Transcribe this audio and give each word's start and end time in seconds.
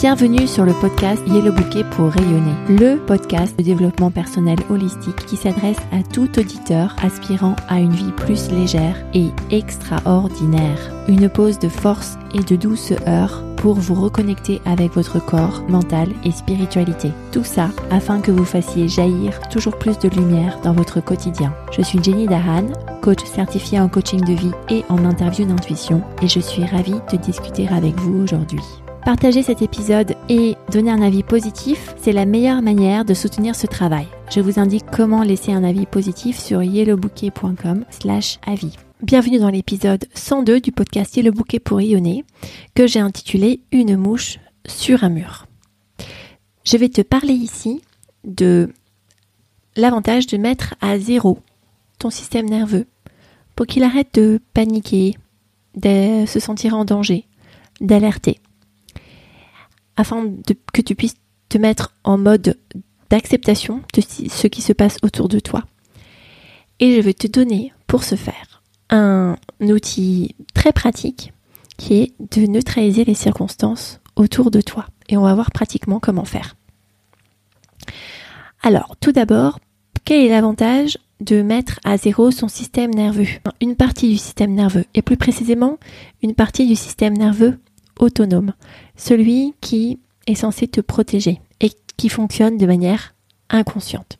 Bienvenue 0.00 0.46
sur 0.46 0.64
le 0.64 0.72
podcast 0.72 1.22
Yellow 1.26 1.52
Bouquet 1.52 1.84
pour 1.90 2.08
rayonner, 2.08 2.54
le 2.70 2.96
podcast 2.96 3.54
de 3.58 3.62
développement 3.62 4.10
personnel 4.10 4.58
holistique 4.70 5.26
qui 5.26 5.36
s'adresse 5.36 5.76
à 5.92 6.02
tout 6.02 6.38
auditeur 6.38 6.96
aspirant 7.02 7.54
à 7.68 7.80
une 7.80 7.92
vie 7.92 8.10
plus 8.12 8.50
légère 8.50 8.96
et 9.12 9.26
extraordinaire. 9.50 10.78
Une 11.06 11.28
pause 11.28 11.58
de 11.58 11.68
force 11.68 12.16
et 12.32 12.42
de 12.42 12.56
douceur 12.56 13.44
pour 13.58 13.74
vous 13.74 13.92
reconnecter 13.92 14.62
avec 14.64 14.92
votre 14.92 15.22
corps, 15.22 15.62
mental 15.68 16.08
et 16.24 16.30
spiritualité. 16.30 17.10
Tout 17.30 17.44
ça 17.44 17.68
afin 17.90 18.22
que 18.22 18.30
vous 18.30 18.46
fassiez 18.46 18.88
jaillir 18.88 19.38
toujours 19.50 19.78
plus 19.78 19.98
de 19.98 20.08
lumière 20.08 20.60
dans 20.64 20.72
votre 20.72 21.04
quotidien. 21.04 21.52
Je 21.72 21.82
suis 21.82 22.02
Jenny 22.02 22.26
Dahan, 22.26 22.68
coach 23.02 23.22
certifiée 23.26 23.80
en 23.80 23.90
coaching 23.90 24.24
de 24.24 24.32
vie 24.32 24.52
et 24.70 24.82
en 24.88 25.04
interview 25.04 25.44
d'intuition 25.44 26.02
et 26.22 26.26
je 26.26 26.40
suis 26.40 26.64
ravie 26.64 27.02
de 27.12 27.18
discuter 27.18 27.68
avec 27.68 28.00
vous 28.00 28.22
aujourd'hui. 28.22 28.62
Partager 29.04 29.42
cet 29.42 29.62
épisode 29.62 30.14
et 30.28 30.56
donner 30.70 30.90
un 30.90 31.00
avis 31.00 31.22
positif, 31.22 31.94
c'est 31.96 32.12
la 32.12 32.26
meilleure 32.26 32.60
manière 32.60 33.06
de 33.06 33.14
soutenir 33.14 33.56
ce 33.56 33.66
travail. 33.66 34.06
Je 34.30 34.40
vous 34.40 34.60
indique 34.60 34.84
comment 34.92 35.22
laisser 35.22 35.52
un 35.52 35.64
avis 35.64 35.86
positif 35.86 36.38
sur 36.38 36.62
yellowbouquet.com 36.62 37.86
slash 37.88 38.38
avis. 38.46 38.76
Bienvenue 39.02 39.38
dans 39.38 39.48
l'épisode 39.48 40.04
102 40.14 40.60
du 40.60 40.70
podcast 40.70 41.16
Yellow 41.16 41.32
Bouquet 41.32 41.60
pour 41.60 41.78
rayonner 41.78 42.24
que 42.74 42.86
j'ai 42.86 43.00
intitulé 43.00 43.62
Une 43.72 43.96
mouche 43.96 44.38
sur 44.66 45.02
un 45.02 45.08
mur. 45.08 45.46
Je 46.64 46.76
vais 46.76 46.90
te 46.90 47.00
parler 47.00 47.32
ici 47.32 47.80
de 48.24 48.68
l'avantage 49.76 50.26
de 50.26 50.36
mettre 50.36 50.74
à 50.82 50.98
zéro 50.98 51.38
ton 51.98 52.10
système 52.10 52.50
nerveux 52.50 52.86
pour 53.56 53.66
qu'il 53.66 53.82
arrête 53.82 54.12
de 54.12 54.40
paniquer, 54.52 55.16
de 55.74 56.26
se 56.26 56.38
sentir 56.38 56.74
en 56.74 56.84
danger, 56.84 57.24
d'alerter 57.80 58.38
afin 60.00 60.32
que 60.72 60.82
tu 60.82 60.94
puisses 60.94 61.16
te 61.48 61.58
mettre 61.58 61.94
en 62.04 62.18
mode 62.18 62.58
d'acceptation 63.10 63.82
de 63.94 64.00
ce 64.00 64.46
qui 64.46 64.62
se 64.62 64.72
passe 64.72 64.96
autour 65.02 65.28
de 65.28 65.40
toi. 65.40 65.64
Et 66.78 66.96
je 66.96 67.00
vais 67.00 67.14
te 67.14 67.26
donner 67.26 67.72
pour 67.86 68.04
ce 68.04 68.14
faire 68.14 68.62
un 68.88 69.36
outil 69.60 70.34
très 70.54 70.72
pratique 70.72 71.32
qui 71.76 71.94
est 71.94 72.14
de 72.32 72.46
neutraliser 72.46 73.04
les 73.04 73.14
circonstances 73.14 74.00
autour 74.16 74.50
de 74.50 74.60
toi. 74.60 74.86
Et 75.08 75.16
on 75.16 75.22
va 75.22 75.34
voir 75.34 75.50
pratiquement 75.50 76.00
comment 76.00 76.24
faire. 76.24 76.56
Alors, 78.62 78.96
tout 79.00 79.12
d'abord, 79.12 79.58
quel 80.04 80.24
est 80.24 80.28
l'avantage 80.28 80.98
de 81.20 81.42
mettre 81.42 81.80
à 81.84 81.96
zéro 81.96 82.30
son 82.30 82.48
système 82.48 82.92
nerveux? 82.92 83.26
Une 83.60 83.76
partie 83.76 84.08
du 84.08 84.18
système 84.18 84.54
nerveux, 84.54 84.84
et 84.94 85.02
plus 85.02 85.16
précisément 85.16 85.78
une 86.22 86.34
partie 86.34 86.66
du 86.66 86.76
système 86.76 87.16
nerveux 87.16 87.58
autonome, 88.00 88.52
celui 88.96 89.54
qui 89.60 90.00
est 90.26 90.34
censé 90.34 90.66
te 90.66 90.80
protéger 90.80 91.40
et 91.60 91.70
qui 91.96 92.08
fonctionne 92.08 92.58
de 92.58 92.66
manière 92.66 93.14
inconsciente. 93.48 94.18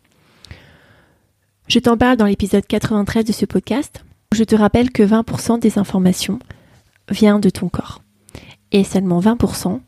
Je 1.66 1.78
t'en 1.78 1.96
parle 1.96 2.16
dans 2.16 2.26
l'épisode 2.26 2.66
93 2.66 3.24
de 3.24 3.32
ce 3.32 3.46
podcast. 3.46 4.04
Je 4.32 4.44
te 4.44 4.54
rappelle 4.54 4.90
que 4.90 5.02
20% 5.02 5.60
des 5.60 5.78
informations 5.78 6.38
vient 7.08 7.38
de 7.38 7.50
ton 7.50 7.68
corps 7.68 8.02
et 8.72 8.84
seulement 8.84 9.20
20% 9.20 9.80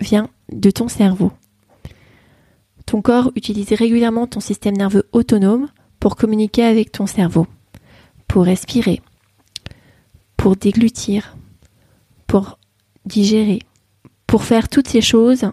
vient 0.00 0.28
de 0.52 0.70
ton 0.70 0.88
cerveau. 0.88 1.32
Ton 2.86 3.02
corps 3.02 3.32
utilise 3.36 3.72
régulièrement 3.72 4.26
ton 4.26 4.40
système 4.40 4.76
nerveux 4.76 5.08
autonome 5.12 5.68
pour 6.00 6.16
communiquer 6.16 6.64
avec 6.64 6.92
ton 6.92 7.06
cerveau, 7.06 7.46
pour 8.26 8.44
respirer, 8.44 9.02
pour 10.36 10.56
déglutir, 10.56 11.36
pour 12.26 12.57
digérer, 13.08 13.60
pour 14.26 14.44
faire 14.44 14.68
toutes 14.68 14.88
ces 14.88 15.00
choses 15.00 15.50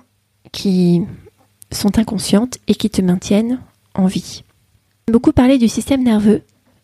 qui 0.51 1.01
sont 1.71 1.97
inconscientes 1.97 2.59
et 2.67 2.75
qui 2.75 2.89
te 2.89 3.01
maintiennent 3.01 3.59
en 3.95 4.05
vie. 4.05 4.43
Beaucoup 5.11 5.31
parlé 5.31 5.57
du 5.57 5.67
système 5.67 6.03
nerveux, 6.03 6.43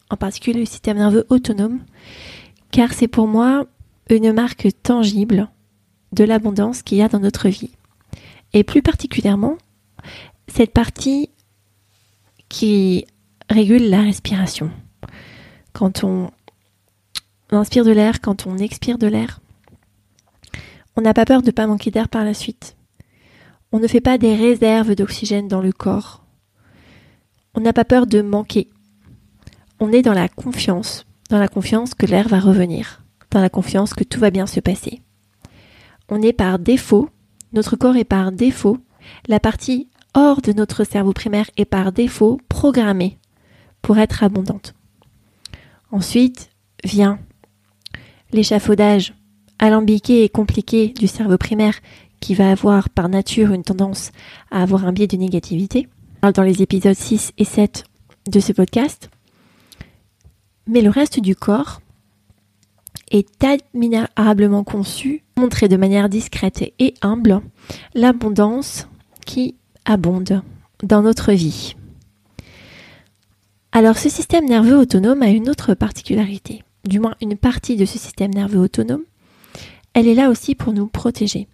en 0.09 0.17
particulier 0.17 0.59
le 0.59 0.65
système 0.65 0.97
nerveux 0.97 1.25
autonome, 1.29 1.79
car 2.71 2.93
c'est 2.93 3.07
pour 3.07 3.27
moi 3.27 3.65
une 4.09 4.33
marque 4.33 4.67
tangible 4.83 5.49
de 6.11 6.23
l'abondance 6.23 6.81
qu'il 6.81 6.97
y 6.97 7.01
a 7.01 7.07
dans 7.07 7.19
notre 7.19 7.49
vie. 7.49 7.71
Et 8.53 8.63
plus 8.63 8.81
particulièrement, 8.81 9.57
cette 10.47 10.73
partie 10.73 11.29
qui 12.49 13.05
régule 13.49 13.89
la 13.89 14.01
respiration. 14.01 14.71
Quand 15.73 16.03
on 16.03 16.31
inspire 17.51 17.85
de 17.85 17.91
l'air, 17.91 18.19
quand 18.21 18.45
on 18.45 18.57
expire 18.57 18.97
de 18.97 19.07
l'air, 19.07 19.39
on 20.95 21.01
n'a 21.01 21.13
pas 21.13 21.25
peur 21.25 21.41
de 21.41 21.47
ne 21.47 21.51
pas 21.51 21.67
manquer 21.67 21.91
d'air 21.91 22.09
par 22.09 22.25
la 22.25 22.33
suite. 22.33 22.75
On 23.71 23.79
ne 23.79 23.87
fait 23.87 24.01
pas 24.01 24.17
des 24.17 24.35
réserves 24.35 24.95
d'oxygène 24.95 25.47
dans 25.47 25.61
le 25.61 25.71
corps. 25.71 26.25
On 27.53 27.61
n'a 27.61 27.73
pas 27.73 27.85
peur 27.85 28.07
de 28.07 28.21
manquer. 28.21 28.69
On 29.79 29.91
est 29.91 30.01
dans 30.01 30.13
la 30.13 30.27
confiance, 30.27 31.05
dans 31.29 31.39
la 31.39 31.47
confiance 31.47 31.93
que 31.93 32.05
l'air 32.05 32.27
va 32.27 32.39
revenir, 32.39 33.03
dans 33.31 33.41
la 33.41 33.49
confiance 33.49 33.93
que 33.93 34.03
tout 34.03 34.19
va 34.19 34.31
bien 34.31 34.45
se 34.45 34.59
passer. 34.59 35.01
On 36.09 36.21
est 36.21 36.33
par 36.33 36.59
défaut, 36.59 37.09
notre 37.53 37.75
corps 37.77 37.95
est 37.95 38.03
par 38.03 38.31
défaut, 38.31 38.77
la 39.27 39.39
partie 39.39 39.89
hors 40.13 40.41
de 40.41 40.51
notre 40.51 40.83
cerveau 40.83 41.13
primaire 41.13 41.49
est 41.57 41.65
par 41.65 41.91
défaut 41.91 42.39
programmée 42.49 43.17
pour 43.81 43.97
être 43.97 44.23
abondante. 44.23 44.75
Ensuite 45.91 46.49
vient 46.83 47.19
l'échafaudage, 48.31 49.13
alambiqué 49.61 50.25
et 50.25 50.29
compliqué 50.29 50.89
du 50.89 51.07
cerveau 51.07 51.37
primaire 51.37 51.75
qui 52.19 52.35
va 52.35 52.51
avoir 52.51 52.89
par 52.89 53.07
nature 53.07 53.53
une 53.53 53.63
tendance 53.63 54.11
à 54.51 54.61
avoir 54.61 54.85
un 54.85 54.91
biais 54.91 55.07
de 55.07 55.17
négativité, 55.17 55.87
dans 56.29 56.43
les 56.43 56.61
épisodes 56.61 56.95
6 56.95 57.31
et 57.37 57.45
7 57.45 57.85
de 58.27 58.39
ce 58.39 58.51
podcast. 58.51 59.09
Mais 60.67 60.81
le 60.81 60.89
reste 60.89 61.19
du 61.19 61.35
corps 61.35 61.81
est 63.09 63.43
admirablement 63.43 64.63
conçu, 64.63 65.23
montrer 65.37 65.67
de 65.67 65.77
manière 65.77 66.09
discrète 66.09 66.73
et 66.77 66.93
humble 67.01 67.41
l'abondance 67.95 68.87
qui 69.25 69.55
abonde 69.85 70.43
dans 70.83 71.01
notre 71.01 71.33
vie. 71.33 71.75
Alors 73.71 73.97
ce 73.97 74.09
système 74.09 74.45
nerveux 74.45 74.77
autonome 74.77 75.23
a 75.23 75.29
une 75.29 75.49
autre 75.49 75.73
particularité, 75.73 76.63
du 76.85 76.99
moins 76.99 77.15
une 77.21 77.37
partie 77.37 77.77
de 77.77 77.85
ce 77.85 77.97
système 77.97 78.33
nerveux 78.33 78.59
autonome, 78.59 79.03
elle 79.93 80.07
est 80.07 80.15
là 80.15 80.29
aussi 80.29 80.55
pour 80.55 80.73
nous 80.73 80.87
protéger. 80.87 81.47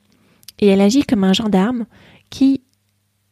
Et 0.59 0.67
elle 0.67 0.81
agit 0.81 1.03
comme 1.03 1.23
un 1.23 1.33
gendarme 1.33 1.85
qui 2.29 2.61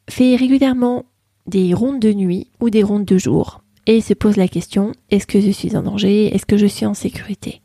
fait 0.09 0.35
régulièrement 0.35 1.05
des 1.47 1.73
rondes 1.73 1.99
de 1.99 2.13
nuit 2.13 2.47
ou 2.59 2.69
des 2.69 2.83
rondes 2.83 3.05
de 3.05 3.17
jour 3.17 3.61
et 3.87 4.01
se 4.01 4.13
pose 4.13 4.37
la 4.37 4.47
question 4.47 4.93
est-ce 5.11 5.27
que 5.27 5.39
je 5.39 5.51
suis 5.51 5.75
en 5.75 5.83
danger? 5.83 6.33
Est-ce 6.33 6.45
que 6.45 6.57
je 6.57 6.65
suis 6.65 6.85
en 6.85 6.93
sécurité? 6.93 7.61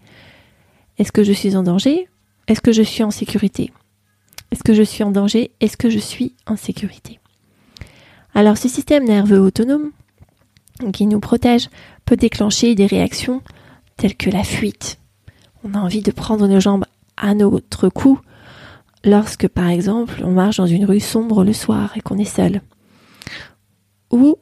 Est-ce 0.99 1.13
que 1.13 1.25
je 1.25 1.33
suis 1.33 1.57
en 1.57 1.63
danger? 1.63 2.09
Est-ce 2.47 2.61
que 2.61 2.73
je 2.73 2.83
suis 2.83 3.03
en 3.03 3.11
sécurité? 3.11 3.73
Est-ce 4.51 4.63
que 4.63 4.75
je 4.75 4.83
suis 4.83 5.05
en 5.05 5.11
danger? 5.11 5.53
Est-ce 5.61 5.77
que 5.77 5.89
je 5.89 5.99
suis 5.99 6.35
en 6.47 6.57
sécurité? 6.57 7.21
Alors 8.35 8.59
ce 8.59 8.69
système 8.69 9.05
nerveux 9.05 9.41
autonome 9.41 9.91
qui 10.93 11.07
nous 11.07 11.21
protège 11.21 11.69
peut 12.05 12.17
déclencher 12.17 12.75
des 12.75 12.87
réactions 12.87 13.43
telles 13.97 14.17
que 14.17 14.31
la 14.31 14.45
fuite. 14.45 14.99
On 15.65 15.75
a 15.75 15.79
envie 15.79 16.03
de 16.03 16.11
prendre 16.11 16.47
nos 16.47 16.61
jambes 16.61 16.85
à 17.21 17.35
notre 17.35 17.89
cou 17.89 18.19
lorsque, 19.05 19.49
par 19.49 19.69
exemple, 19.69 20.23
on 20.25 20.33
marche 20.33 20.57
dans 20.57 20.67
une 20.67 20.85
rue 20.85 21.01
sombre 21.01 21.45
le 21.45 21.53
soir 21.53 21.93
et 21.97 22.01
qu'on 22.01 22.19
est 22.19 22.25
seul. 22.25 22.63
Ou 24.11 24.37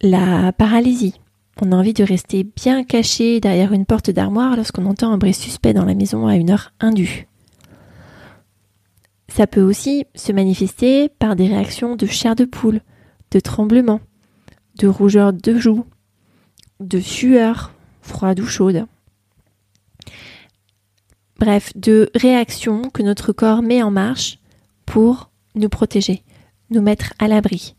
la 0.00 0.52
paralysie. 0.52 1.20
On 1.60 1.70
a 1.72 1.76
envie 1.76 1.92
de 1.92 2.02
rester 2.02 2.44
bien 2.44 2.82
caché 2.82 3.38
derrière 3.38 3.72
une 3.72 3.86
porte 3.86 4.10
d'armoire 4.10 4.56
lorsqu'on 4.56 4.86
entend 4.86 5.12
un 5.12 5.18
bruit 5.18 5.34
suspect 5.34 5.74
dans 5.74 5.84
la 5.84 5.94
maison 5.94 6.26
à 6.26 6.36
une 6.36 6.50
heure 6.50 6.72
indue. 6.80 7.28
Ça 9.28 9.46
peut 9.46 9.62
aussi 9.62 10.04
se 10.14 10.32
manifester 10.32 11.08
par 11.08 11.36
des 11.36 11.46
réactions 11.46 11.94
de 11.94 12.06
chair 12.06 12.34
de 12.34 12.44
poule, 12.44 12.80
de 13.30 13.40
tremblement, 13.40 14.00
de 14.78 14.88
rougeur 14.88 15.32
de 15.32 15.58
joues, 15.58 15.84
de 16.80 16.98
sueur, 16.98 17.72
froide 18.00 18.40
ou 18.40 18.46
chaude 18.46 18.86
bref, 21.42 21.72
de 21.74 22.08
réactions 22.14 22.82
que 22.90 23.02
notre 23.02 23.32
corps 23.32 23.62
met 23.62 23.82
en 23.82 23.90
marche 23.90 24.38
pour 24.86 25.28
nous 25.56 25.68
protéger, 25.68 26.22
nous 26.70 26.80
mettre 26.80 27.14
à 27.18 27.26
l'abri. 27.26 27.74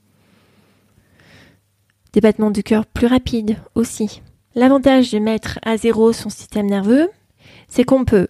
Des 2.11 2.19
battements 2.19 2.51
de 2.51 2.59
cœur 2.59 2.85
plus 2.85 3.07
rapides 3.07 3.55
aussi. 3.73 4.21
L'avantage 4.53 5.11
de 5.11 5.19
mettre 5.19 5.59
à 5.63 5.77
zéro 5.77 6.11
son 6.11 6.29
système 6.29 6.65
nerveux, 6.65 7.09
c'est 7.69 7.85
qu'on 7.85 8.03
peut 8.03 8.27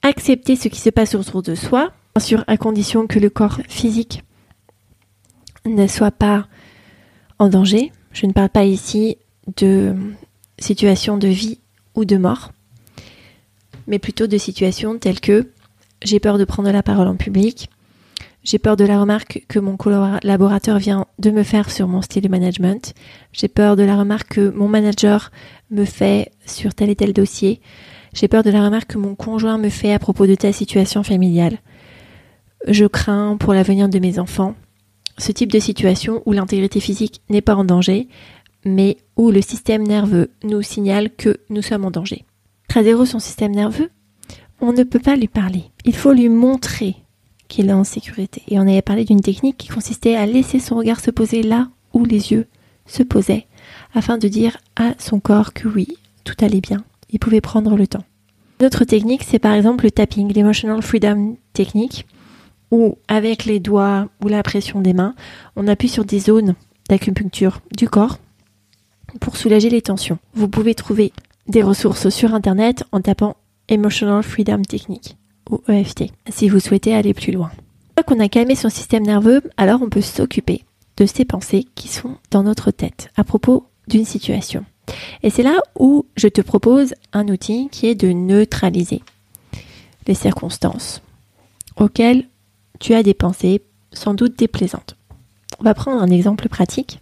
accepter 0.00 0.56
ce 0.56 0.68
qui 0.68 0.80
se 0.80 0.88
passe 0.88 1.14
autour 1.14 1.42
de 1.42 1.54
soi, 1.54 1.92
bien 2.14 2.24
sûr 2.24 2.44
à 2.46 2.56
condition 2.56 3.06
que 3.06 3.18
le 3.18 3.28
corps 3.28 3.60
physique 3.68 4.24
ne 5.66 5.86
soit 5.86 6.12
pas 6.12 6.46
en 7.38 7.50
danger. 7.50 7.92
Je 8.10 8.24
ne 8.24 8.32
parle 8.32 8.48
pas 8.48 8.64
ici 8.64 9.18
de 9.58 9.94
situation 10.58 11.18
de 11.18 11.28
vie 11.28 11.60
ou 11.94 12.06
de 12.06 12.16
mort 12.16 12.52
mais 13.86 13.98
plutôt 13.98 14.26
de 14.26 14.38
situations 14.38 14.98
telles 14.98 15.20
que 15.20 15.50
j'ai 16.02 16.20
peur 16.20 16.38
de 16.38 16.44
prendre 16.44 16.70
la 16.70 16.82
parole 16.82 17.08
en 17.08 17.16
public, 17.16 17.70
J'ai 18.46 18.60
peur 18.60 18.76
de 18.76 18.84
la 18.84 19.00
remarque 19.00 19.44
que 19.48 19.58
mon 19.58 19.76
collaborateur 19.76 20.78
vient 20.78 21.06
de 21.18 21.32
me 21.32 21.42
faire 21.42 21.68
sur 21.68 21.88
mon 21.88 22.00
style 22.00 22.22
de 22.22 22.28
management. 22.28 22.94
J'ai 23.32 23.48
peur 23.48 23.74
de 23.74 23.82
la 23.82 23.96
remarque 23.96 24.34
que 24.34 24.50
mon 24.50 24.68
manager 24.68 25.32
me 25.72 25.84
fait 25.84 26.30
sur 26.46 26.72
tel 26.72 26.88
et 26.88 26.94
tel 26.94 27.12
dossier. 27.12 27.60
J'ai 28.14 28.28
peur 28.28 28.44
de 28.44 28.50
la 28.50 28.64
remarque 28.64 28.92
que 28.92 28.98
mon 28.98 29.16
conjoint 29.16 29.58
me 29.58 29.68
fait 29.68 29.92
à 29.92 29.98
propos 29.98 30.28
de 30.28 30.36
telle 30.36 30.54
situation 30.54 31.02
familiale. 31.02 31.58
Je 32.68 32.84
crains 32.84 33.36
pour 33.36 33.52
l'avenir 33.52 33.88
de 33.88 33.98
mes 33.98 34.20
enfants. 34.20 34.54
Ce 35.18 35.32
type 35.32 35.50
de 35.50 35.58
situation 35.58 36.22
où 36.24 36.30
l'intégrité 36.30 36.78
physique 36.78 37.22
n'est 37.28 37.40
pas 37.42 37.56
en 37.56 37.64
danger, 37.64 38.06
mais 38.64 38.96
où 39.16 39.32
le 39.32 39.42
système 39.42 39.82
nerveux 39.82 40.30
nous 40.44 40.62
signale 40.62 41.10
que 41.10 41.38
nous 41.50 41.62
sommes 41.62 41.84
en 41.84 41.90
danger. 41.90 42.24
Tradero 42.68 43.04
son 43.04 43.18
système 43.18 43.54
nerveux, 43.54 43.90
on 44.60 44.72
ne 44.72 44.82
peut 44.82 44.98
pas 44.98 45.16
lui 45.16 45.28
parler. 45.28 45.64
Il 45.84 45.94
faut 45.94 46.12
lui 46.12 46.28
montrer 46.28 46.96
qu'il 47.48 47.68
est 47.68 47.74
en 47.74 47.84
sécurité. 47.84 48.42
Et 48.48 48.58
on 48.58 48.62
avait 48.62 48.82
parlé 48.82 49.04
d'une 49.04 49.20
technique 49.20 49.56
qui 49.56 49.68
consistait 49.68 50.16
à 50.16 50.26
laisser 50.26 50.58
son 50.58 50.76
regard 50.76 51.00
se 51.00 51.10
poser 51.10 51.42
là 51.42 51.68
où 51.92 52.04
les 52.04 52.32
yeux 52.32 52.46
se 52.86 53.02
posaient, 53.02 53.46
afin 53.94 54.18
de 54.18 54.28
dire 54.28 54.56
à 54.76 54.94
son 54.98 55.20
corps 55.20 55.52
que 55.52 55.68
oui, 55.68 55.88
tout 56.24 56.34
allait 56.40 56.60
bien, 56.60 56.84
il 57.10 57.18
pouvait 57.18 57.40
prendre 57.40 57.76
le 57.76 57.86
temps. 57.86 58.04
Une 58.60 58.66
autre 58.66 58.84
technique, 58.84 59.24
c'est 59.24 59.38
par 59.38 59.52
exemple 59.52 59.84
le 59.84 59.90
tapping, 59.90 60.32
l'emotional 60.32 60.82
freedom 60.82 61.36
technique, 61.52 62.06
où 62.70 62.96
avec 63.08 63.44
les 63.44 63.60
doigts 63.60 64.08
ou 64.22 64.28
la 64.28 64.42
pression 64.42 64.80
des 64.80 64.92
mains, 64.92 65.14
on 65.56 65.68
appuie 65.68 65.88
sur 65.88 66.04
des 66.04 66.20
zones 66.20 66.54
d'acupuncture 66.88 67.60
du 67.76 67.88
corps 67.88 68.18
pour 69.20 69.36
soulager 69.36 69.70
les 69.70 69.82
tensions. 69.82 70.18
Vous 70.34 70.48
pouvez 70.48 70.74
trouver 70.74 71.12
des 71.48 71.62
ressources 71.62 72.08
sur 72.08 72.34
internet 72.34 72.84
en 72.92 73.00
tapant 73.00 73.36
Emotional 73.68 74.22
Freedom 74.22 74.62
Technique 74.62 75.16
ou 75.50 75.60
EFT, 75.68 76.12
si 76.28 76.48
vous 76.48 76.60
souhaitez 76.60 76.94
aller 76.94 77.14
plus 77.14 77.32
loin. 77.32 77.50
Une 77.54 78.04
fois 78.04 78.14
qu'on 78.14 78.20
a 78.20 78.28
calmé 78.28 78.54
son 78.54 78.68
système 78.68 79.04
nerveux, 79.04 79.42
alors 79.56 79.82
on 79.82 79.88
peut 79.88 80.00
s'occuper 80.00 80.64
de 80.96 81.06
ces 81.06 81.24
pensées 81.24 81.66
qui 81.74 81.88
sont 81.88 82.16
dans 82.30 82.42
notre 82.42 82.70
tête 82.70 83.10
à 83.16 83.24
propos 83.24 83.66
d'une 83.88 84.04
situation. 84.04 84.64
Et 85.22 85.30
c'est 85.30 85.42
là 85.42 85.58
où 85.78 86.06
je 86.16 86.28
te 86.28 86.40
propose 86.40 86.94
un 87.12 87.28
outil 87.28 87.68
qui 87.70 87.86
est 87.86 87.94
de 87.94 88.12
neutraliser 88.12 89.02
les 90.06 90.14
circonstances 90.14 91.02
auxquelles 91.76 92.28
tu 92.78 92.94
as 92.94 93.02
des 93.02 93.14
pensées 93.14 93.62
sans 93.92 94.14
doute 94.14 94.38
déplaisantes. 94.38 94.96
On 95.58 95.64
va 95.64 95.74
prendre 95.74 96.02
un 96.02 96.10
exemple 96.10 96.48
pratique. 96.48 97.00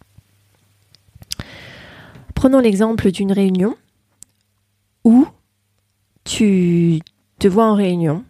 Prenons 2.35 2.61
l'exemple 2.61 3.11
d'une 3.11 3.32
réunion 3.32 3.76
où 5.04 5.26
tu 6.24 7.00
te 7.38 7.48
vois 7.48 7.66
en 7.66 7.74
réunion 7.74 8.24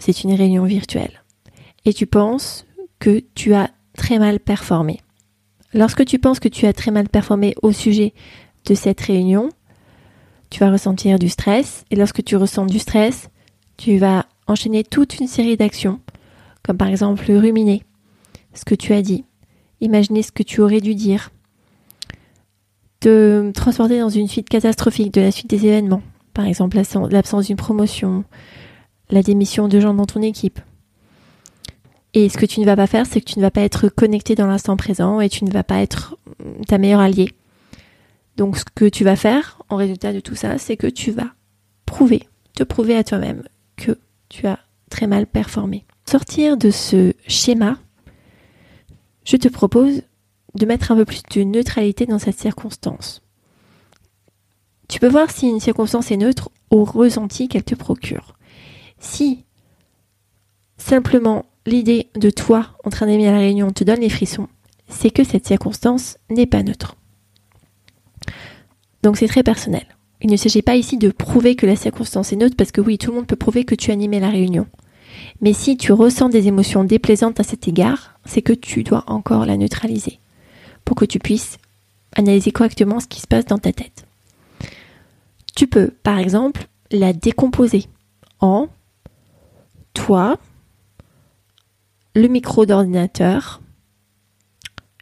c'est 0.00 0.24
une 0.24 0.34
réunion 0.34 0.64
virtuelle. 0.64 1.22
Et 1.84 1.92
tu 1.92 2.06
penses 2.06 2.66
que 2.98 3.22
tu 3.34 3.54
as 3.54 3.70
très 3.96 4.18
mal 4.18 4.40
performé. 4.40 5.00
Lorsque 5.72 6.04
tu 6.04 6.18
penses 6.18 6.40
que 6.40 6.48
tu 6.48 6.66
as 6.66 6.72
très 6.72 6.90
mal 6.90 7.08
performé 7.08 7.54
au 7.62 7.70
sujet 7.70 8.12
de 8.66 8.74
cette 8.74 9.00
réunion, 9.00 9.50
tu 10.48 10.60
vas 10.60 10.70
ressentir 10.70 11.18
du 11.18 11.28
stress. 11.28 11.84
Et 11.90 11.96
lorsque 11.96 12.24
tu 12.24 12.36
ressens 12.36 12.66
du 12.66 12.78
stress, 12.78 13.28
tu 13.76 13.98
vas 13.98 14.26
enchaîner 14.46 14.82
toute 14.82 15.20
une 15.20 15.28
série 15.28 15.56
d'actions, 15.56 16.00
comme 16.62 16.76
par 16.76 16.88
exemple 16.88 17.30
ruminer 17.30 17.84
ce 18.52 18.64
que 18.64 18.74
tu 18.74 18.92
as 18.92 19.02
dit, 19.02 19.24
imaginer 19.80 20.22
ce 20.22 20.32
que 20.32 20.42
tu 20.42 20.60
aurais 20.60 20.80
dû 20.80 20.94
dire, 20.94 21.30
te 23.00 23.50
transporter 23.52 23.98
dans 23.98 24.10
une 24.10 24.28
suite 24.28 24.48
catastrophique 24.48 25.12
de 25.12 25.20
la 25.20 25.30
suite 25.30 25.50
des 25.50 25.66
événements, 25.66 26.02
par 26.34 26.44
exemple 26.44 26.78
l'absence 27.10 27.46
d'une 27.46 27.56
promotion, 27.56 28.24
la 29.10 29.22
démission 29.22 29.68
de 29.68 29.80
gens 29.80 29.94
dans 29.94 30.06
ton 30.06 30.22
équipe. 30.22 30.60
Et 32.12 32.28
ce 32.28 32.36
que 32.36 32.46
tu 32.46 32.60
ne 32.60 32.64
vas 32.64 32.76
pas 32.76 32.86
faire, 32.86 33.06
c'est 33.06 33.20
que 33.20 33.30
tu 33.30 33.38
ne 33.38 33.44
vas 33.44 33.50
pas 33.50 33.60
être 33.62 33.88
connecté 33.88 34.34
dans 34.34 34.46
l'instant 34.46 34.76
présent 34.76 35.20
et 35.20 35.28
tu 35.28 35.44
ne 35.44 35.50
vas 35.50 35.62
pas 35.62 35.80
être 35.80 36.16
ta 36.66 36.76
meilleure 36.78 37.00
alliée. 37.00 37.32
Donc 38.36 38.56
ce 38.58 38.64
que 38.74 38.88
tu 38.88 39.04
vas 39.04 39.16
faire 39.16 39.60
en 39.68 39.76
résultat 39.76 40.12
de 40.12 40.20
tout 40.20 40.34
ça, 40.34 40.58
c'est 40.58 40.76
que 40.76 40.86
tu 40.86 41.10
vas 41.10 41.30
prouver, 41.86 42.28
te 42.54 42.64
prouver 42.64 42.96
à 42.96 43.04
toi-même 43.04 43.44
que 43.76 43.98
tu 44.28 44.46
as 44.46 44.58
très 44.90 45.06
mal 45.06 45.26
performé. 45.26 45.84
Sortir 46.04 46.56
de 46.56 46.70
ce 46.70 47.12
schéma, 47.28 47.78
je 49.24 49.36
te 49.36 49.48
propose 49.48 50.02
de 50.54 50.66
mettre 50.66 50.90
un 50.90 50.96
peu 50.96 51.04
plus 51.04 51.22
de 51.34 51.42
neutralité 51.42 52.06
dans 52.06 52.18
cette 52.18 52.38
circonstance. 52.38 53.22
Tu 54.88 54.98
peux 54.98 55.08
voir 55.08 55.30
si 55.30 55.48
une 55.48 55.60
circonstance 55.60 56.10
est 56.10 56.16
neutre 56.16 56.50
au 56.70 56.84
ressenti 56.84 57.48
qu'elle 57.48 57.64
te 57.64 57.74
procure. 57.74 58.34
Si 58.98 59.44
simplement 60.76 61.46
l'idée 61.66 62.08
de 62.16 62.30
toi 62.30 62.76
en 62.84 62.90
train 62.90 63.06
d'aimer 63.06 63.26
la 63.26 63.38
réunion 63.38 63.70
te 63.70 63.84
donne 63.84 64.00
les 64.00 64.08
frissons, 64.08 64.48
c'est 64.88 65.10
que 65.10 65.24
cette 65.24 65.46
circonstance 65.46 66.18
n'est 66.28 66.46
pas 66.46 66.62
neutre. 66.62 66.96
Donc 69.02 69.16
c'est 69.16 69.28
très 69.28 69.42
personnel. 69.42 69.86
Il 70.22 70.30
ne 70.30 70.36
s'agit 70.36 70.62
pas 70.62 70.76
ici 70.76 70.98
de 70.98 71.10
prouver 71.10 71.54
que 71.54 71.66
la 71.66 71.76
circonstance 71.76 72.32
est 72.32 72.36
neutre 72.36 72.56
parce 72.56 72.72
que 72.72 72.80
oui, 72.80 72.98
tout 72.98 73.10
le 73.10 73.16
monde 73.16 73.26
peut 73.26 73.36
prouver 73.36 73.64
que 73.64 73.74
tu 73.74 73.90
animais 73.90 74.20
la 74.20 74.28
réunion. 74.28 74.66
Mais 75.40 75.52
si 75.52 75.76
tu 75.76 75.92
ressens 75.92 76.28
des 76.28 76.48
émotions 76.48 76.84
déplaisantes 76.84 77.40
à 77.40 77.44
cet 77.44 77.68
égard, 77.68 78.18
c'est 78.24 78.42
que 78.42 78.52
tu 78.52 78.82
dois 78.82 79.04
encore 79.06 79.46
la 79.46 79.56
neutraliser 79.56 80.18
pour 80.90 80.96
que 80.96 81.04
tu 81.04 81.20
puisses 81.20 81.58
analyser 82.16 82.50
correctement 82.50 82.98
ce 82.98 83.06
qui 83.06 83.20
se 83.20 83.28
passe 83.28 83.44
dans 83.44 83.58
ta 83.58 83.72
tête. 83.72 84.08
Tu 85.54 85.68
peux, 85.68 85.92
par 86.02 86.18
exemple, 86.18 86.66
la 86.90 87.12
décomposer 87.12 87.84
en 88.40 88.66
toi, 89.94 90.36
le 92.16 92.26
micro 92.26 92.66
d'ordinateur, 92.66 93.60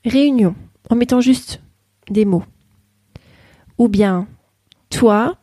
réunion, 0.04 0.54
en 0.90 0.94
mettant 0.94 1.22
juste 1.22 1.62
des 2.10 2.26
mots. 2.26 2.44
Ou 3.78 3.88
bien 3.88 4.28
toi, 4.90 5.38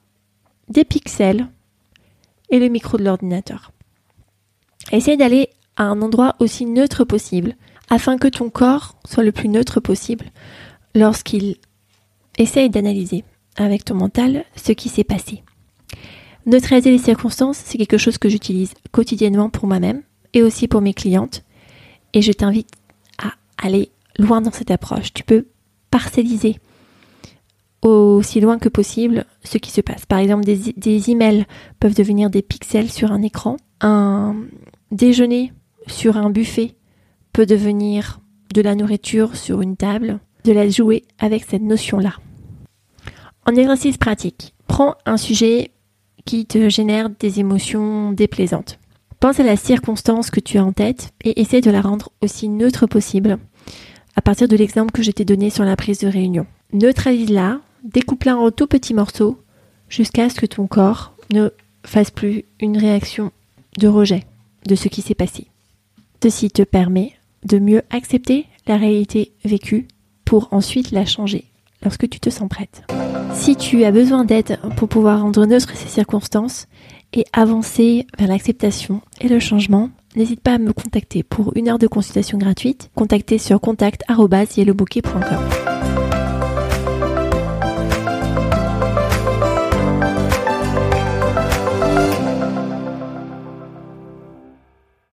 des 0.69 0.85
pixels 0.85 1.47
et 2.51 2.59
le 2.59 2.67
micro 2.67 2.99
de 2.99 3.03
l'ordinateur. 3.03 3.71
Essaye 4.91 5.17
d'aller 5.17 5.49
à 5.75 5.85
un 5.85 6.03
endroit 6.03 6.35
aussi 6.37 6.67
neutre 6.67 7.03
possible 7.03 7.55
afin 7.89 8.17
que 8.17 8.27
ton 8.27 8.49
corps 8.49 8.95
soit 9.05 9.23
le 9.23 9.31
plus 9.31 9.49
neutre 9.49 9.79
possible 9.79 10.25
lorsqu'il 10.93 11.57
essaye 12.37 12.69
d'analyser 12.69 13.23
avec 13.55 13.85
ton 13.85 13.95
mental 13.95 14.45
ce 14.55 14.71
qui 14.71 14.89
s'est 14.89 15.03
passé. 15.03 15.43
Neutraliser 16.45 16.91
les 16.91 16.97
circonstances, 16.97 17.57
c'est 17.57 17.77
quelque 17.77 17.97
chose 17.97 18.17
que 18.17 18.29
j'utilise 18.29 18.73
quotidiennement 18.91 19.49
pour 19.49 19.67
moi-même 19.67 20.03
et 20.33 20.43
aussi 20.43 20.67
pour 20.67 20.81
mes 20.81 20.93
clientes. 20.93 21.43
Et 22.13 22.21
je 22.21 22.31
t'invite 22.31 22.69
à 23.17 23.33
aller 23.57 23.89
loin 24.19 24.41
dans 24.41 24.51
cette 24.51 24.71
approche. 24.71 25.13
Tu 25.13 25.23
peux 25.23 25.47
parcelliser 25.89 26.57
aussi 27.81 28.39
loin 28.41 28.57
que 28.57 28.69
possible 28.69 29.25
ce 29.43 29.57
qui 29.57 29.71
se 29.71 29.81
passe. 29.81 30.05
Par 30.05 30.19
exemple, 30.19 30.43
des, 30.43 30.73
des 30.75 31.09
emails 31.09 31.45
peuvent 31.79 31.95
devenir 31.95 32.29
des 32.29 32.41
pixels 32.41 32.91
sur 32.91 33.11
un 33.11 33.21
écran. 33.21 33.57
Un 33.81 34.35
déjeuner 34.91 35.51
sur 35.87 36.17
un 36.17 36.29
buffet 36.29 36.75
peut 37.35 37.45
devenir 37.45 38.21
de 38.53 38.61
la 38.61 38.75
nourriture 38.75 39.35
sur 39.35 39.61
une 39.61 39.75
table. 39.75 40.19
De 40.45 40.53
la 40.53 40.69
jouer 40.69 41.03
avec 41.19 41.43
cette 41.43 41.63
notion-là. 41.63 42.13
En 43.45 43.53
exercice 43.55 43.97
pratique, 43.97 44.53
prends 44.67 44.95
un 45.05 45.17
sujet 45.17 45.71
qui 46.23 46.45
te 46.45 46.69
génère 46.69 47.09
des 47.09 47.41
émotions 47.41 48.13
déplaisantes. 48.13 48.79
Pense 49.19 49.41
à 49.41 49.43
la 49.43 49.57
circonstance 49.57 50.31
que 50.31 50.39
tu 50.39 50.57
as 50.57 50.63
en 50.63 50.71
tête 50.71 51.09
et 51.25 51.41
essaie 51.41 51.59
de 51.59 51.71
la 51.71 51.81
rendre 51.81 52.09
aussi 52.21 52.47
neutre 52.47 52.87
possible 52.87 53.37
à 54.15 54.21
partir 54.21 54.47
de 54.47 54.55
l'exemple 54.55 54.93
que 54.93 55.03
je 55.03 55.11
t'ai 55.11 55.25
donné 55.25 55.49
sur 55.49 55.65
la 55.65 55.75
prise 55.75 55.99
de 55.99 56.07
réunion. 56.07 56.45
Neutralise-la, 56.71 57.59
découpe-la 57.83 58.37
en 58.37 58.49
tout 58.49 58.67
petits 58.67 58.93
morceaux 58.93 59.41
jusqu'à 59.89 60.29
ce 60.29 60.39
que 60.39 60.45
ton 60.45 60.67
corps 60.67 61.13
ne 61.33 61.49
fasse 61.85 62.11
plus 62.11 62.45
une 62.61 62.77
réaction 62.77 63.33
de 63.77 63.89
rejet 63.89 64.23
de 64.67 64.75
ce 64.75 64.87
qui 64.87 65.01
s'est 65.01 65.15
passé. 65.15 65.47
Ceci 66.23 66.49
te 66.49 66.63
permet 66.63 67.11
de 67.45 67.59
mieux 67.59 67.81
accepter 67.89 68.45
la 68.67 68.77
réalité 68.77 69.33
vécue 69.43 69.87
pour 70.25 70.49
ensuite 70.51 70.91
la 70.91 71.05
changer 71.05 71.45
lorsque 71.83 72.09
tu 72.09 72.19
te 72.19 72.29
sens 72.29 72.49
prête. 72.49 72.83
Si 73.33 73.55
tu 73.55 73.83
as 73.83 73.91
besoin 73.91 74.25
d'aide 74.25 74.59
pour 74.75 74.87
pouvoir 74.87 75.21
rendre 75.21 75.45
neutre 75.45 75.75
ces 75.75 75.87
circonstances 75.87 76.67
et 77.13 77.25
avancer 77.33 78.07
vers 78.17 78.27
l'acceptation 78.27 79.01
et 79.21 79.27
le 79.27 79.39
changement, 79.39 79.89
n'hésite 80.15 80.41
pas 80.41 80.55
à 80.55 80.57
me 80.57 80.73
contacter 80.73 81.23
pour 81.23 81.55
une 81.55 81.69
heure 81.69 81.79
de 81.79 81.87
consultation 81.87 82.37
gratuite. 82.37 82.89
Contactez 82.95 83.37
sur 83.37 83.61
contact.yellowbouquet.com. 83.61 85.74